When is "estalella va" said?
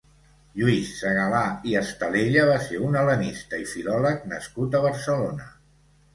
1.81-2.57